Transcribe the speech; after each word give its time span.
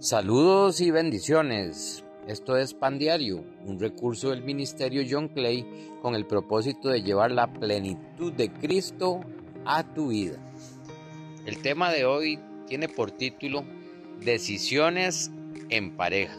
Saludos 0.00 0.80
y 0.80 0.92
bendiciones. 0.92 2.04
Esto 2.28 2.56
es 2.56 2.72
Pan 2.72 3.00
Diario, 3.00 3.44
un 3.64 3.80
recurso 3.80 4.30
del 4.30 4.44
Ministerio 4.44 5.02
John 5.10 5.26
Clay 5.26 5.66
con 6.00 6.14
el 6.14 6.24
propósito 6.24 6.88
de 6.88 7.02
llevar 7.02 7.32
la 7.32 7.52
plenitud 7.52 8.32
de 8.32 8.48
Cristo 8.48 9.18
a 9.64 9.82
tu 9.82 10.10
vida. 10.10 10.38
El 11.46 11.60
tema 11.62 11.90
de 11.90 12.04
hoy 12.04 12.38
tiene 12.68 12.88
por 12.88 13.10
título 13.10 13.64
Decisiones 14.20 15.32
en 15.68 15.96
pareja. 15.96 16.38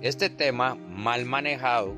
Este 0.00 0.30
tema, 0.30 0.74
mal 0.74 1.26
manejado, 1.26 1.94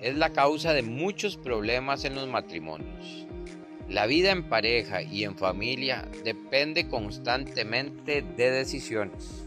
es 0.00 0.16
la 0.16 0.30
causa 0.30 0.72
de 0.72 0.82
muchos 0.82 1.36
problemas 1.36 2.06
en 2.06 2.14
los 2.14 2.26
matrimonios. 2.26 3.25
La 3.88 4.06
vida 4.06 4.32
en 4.32 4.42
pareja 4.48 5.02
y 5.02 5.22
en 5.22 5.36
familia 5.36 6.08
depende 6.24 6.88
constantemente 6.88 8.20
de 8.20 8.50
decisiones. 8.50 9.44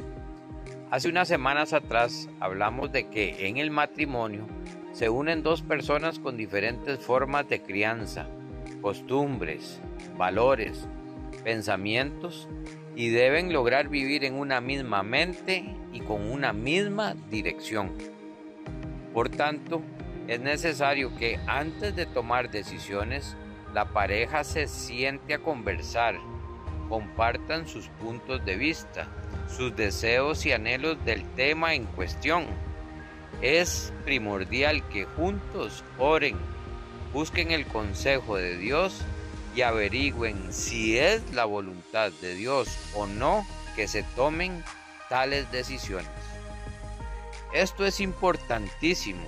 Hace 0.92 1.10
unas 1.10 1.28
semanas 1.28 1.74
atrás 1.74 2.30
hablamos 2.40 2.92
de 2.94 3.10
que 3.10 3.48
en 3.48 3.58
el 3.58 3.70
matrimonio 3.70 4.48
se 4.94 5.10
unen 5.10 5.44
dos 5.44 5.62
personas 5.62 6.20
con 6.20 6.38
diferentes 6.38 7.00
formas 7.00 7.50
de 7.50 7.62
crianza, 7.62 8.28
costumbres, 8.82 9.82
valores, 10.18 10.88
pensamientos 11.44 12.48
y 12.96 13.10
deben 13.10 13.52
lograr 13.52 13.90
vivir 13.90 14.24
en 14.24 14.36
una 14.36 14.62
misma 14.62 15.04
mente 15.04 15.66
y 15.92 16.00
con 16.00 16.32
una 16.32 16.54
misma 16.54 17.14
dirección. 17.30 17.92
Por 19.14 19.28
tanto, 19.28 19.82
es 20.30 20.40
necesario 20.40 21.14
que 21.18 21.40
antes 21.46 21.94
de 21.96 22.06
tomar 22.06 22.50
decisiones 22.50 23.36
la 23.74 23.86
pareja 23.86 24.44
se 24.44 24.68
siente 24.68 25.34
a 25.36 25.40
conversar, 25.40 26.16
compartan 26.88 27.68
sus 27.68 27.88
puntos 27.88 28.44
de 28.46 28.56
vista, 28.56 29.08
sus 29.56 29.76
deseos 29.76 30.46
y 30.46 30.52
anhelos 30.52 31.04
del 31.06 31.24
tema 31.36 31.74
en 31.74 31.86
cuestión. 31.86 32.48
Es 33.42 33.94
primordial 34.06 34.88
que 34.90 35.06
juntos 35.06 35.84
oren, 35.98 36.38
busquen 37.14 37.52
el 37.52 37.66
consejo 37.66 38.38
de 38.38 38.58
Dios 38.58 39.02
y 39.56 39.62
averigüen 39.62 40.52
si 40.52 40.98
es 40.98 41.34
la 41.34 41.46
voluntad 41.46 42.12
de 42.22 42.36
Dios 42.36 42.68
o 42.96 43.08
no 43.08 43.46
que 43.76 43.88
se 43.88 44.04
tomen 44.16 44.64
tales 45.10 45.52
decisiones. 45.52 46.10
Esto 47.54 47.86
es 47.86 48.00
importantísimo, 48.00 49.26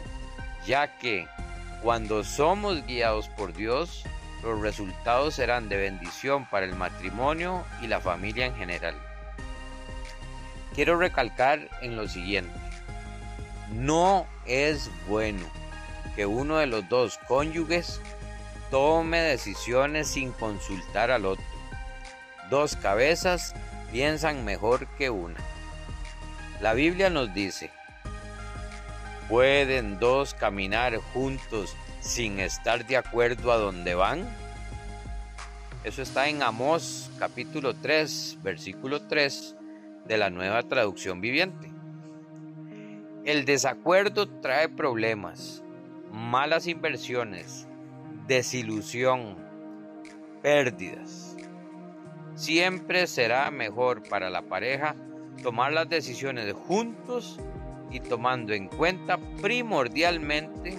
ya 0.65 0.97
que 0.99 1.27
cuando 1.81 2.23
somos 2.23 2.85
guiados 2.85 3.29
por 3.29 3.53
Dios, 3.53 4.03
los 4.41 4.59
resultados 4.61 5.35
serán 5.35 5.69
de 5.69 5.77
bendición 5.77 6.45
para 6.45 6.65
el 6.65 6.75
matrimonio 6.75 7.63
y 7.81 7.87
la 7.87 7.99
familia 7.99 8.45
en 8.45 8.55
general. 8.55 8.95
Quiero 10.73 10.97
recalcar 10.97 11.67
en 11.81 11.95
lo 11.95 12.07
siguiente. 12.07 12.53
No 13.73 14.25
es 14.45 14.89
bueno 15.07 15.45
que 16.15 16.25
uno 16.25 16.57
de 16.57 16.67
los 16.67 16.87
dos 16.89 17.19
cónyuges 17.27 18.01
tome 18.69 19.19
decisiones 19.19 20.07
sin 20.07 20.31
consultar 20.31 21.11
al 21.11 21.25
otro. 21.25 21.45
Dos 22.49 22.75
cabezas 22.75 23.53
piensan 23.91 24.45
mejor 24.45 24.87
que 24.97 25.09
una. 25.09 25.39
La 26.61 26.73
Biblia 26.73 27.09
nos 27.09 27.33
dice, 27.33 27.71
¿pueden 29.31 29.97
dos 29.97 30.33
caminar 30.33 30.97
juntos 30.97 31.73
sin 32.01 32.41
estar 32.41 32.85
de 32.85 32.97
acuerdo 32.97 33.53
a 33.53 33.57
dónde 33.57 33.95
van? 33.95 34.27
Eso 35.85 36.01
está 36.01 36.27
en 36.27 36.43
Amós 36.43 37.09
capítulo 37.17 37.73
3, 37.73 38.39
versículo 38.43 39.07
3 39.07 39.55
de 40.05 40.17
la 40.17 40.29
nueva 40.29 40.63
traducción 40.63 41.21
viviente. 41.21 41.71
El 43.23 43.45
desacuerdo 43.45 44.27
trae 44.27 44.67
problemas, 44.67 45.63
malas 46.11 46.67
inversiones, 46.67 47.69
desilusión, 48.27 49.37
pérdidas. 50.41 51.37
Siempre 52.35 53.07
será 53.07 53.49
mejor 53.49 54.03
para 54.09 54.29
la 54.29 54.41
pareja 54.41 54.93
tomar 55.41 55.71
las 55.71 55.87
decisiones 55.87 56.51
juntos 56.51 57.39
y 57.91 57.99
tomando 57.99 58.53
en 58.53 58.67
cuenta 58.67 59.17
primordialmente 59.41 60.77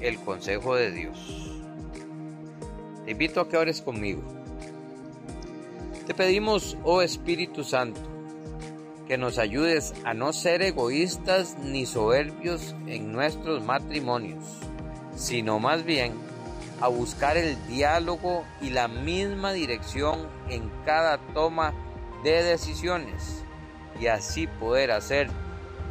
el 0.00 0.18
consejo 0.18 0.74
de 0.74 0.90
Dios. 0.90 1.62
Te 3.04 3.12
invito 3.12 3.40
a 3.40 3.48
que 3.48 3.56
ores 3.56 3.82
conmigo. 3.82 4.22
Te 6.06 6.14
pedimos, 6.14 6.76
oh 6.84 7.02
Espíritu 7.02 7.64
Santo, 7.64 8.00
que 9.06 9.18
nos 9.18 9.38
ayudes 9.38 9.94
a 10.04 10.14
no 10.14 10.32
ser 10.32 10.62
egoístas 10.62 11.56
ni 11.58 11.86
soberbios 11.86 12.74
en 12.86 13.12
nuestros 13.12 13.64
matrimonios, 13.64 14.44
sino 15.16 15.58
más 15.58 15.84
bien 15.84 16.12
a 16.80 16.88
buscar 16.88 17.36
el 17.36 17.56
diálogo 17.66 18.44
y 18.60 18.70
la 18.70 18.88
misma 18.88 19.52
dirección 19.52 20.28
en 20.48 20.70
cada 20.84 21.18
toma 21.34 21.74
de 22.22 22.42
decisiones 22.42 23.42
y 24.00 24.06
así 24.06 24.46
poder 24.46 24.92
hacer 24.92 25.28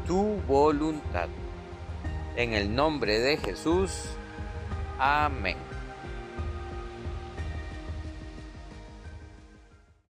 tu 0.07 0.41
voluntad. 0.47 1.27
En 2.35 2.53
el 2.53 2.73
nombre 2.73 3.19
de 3.19 3.37
Jesús. 3.37 3.91
Amén. 4.97 5.57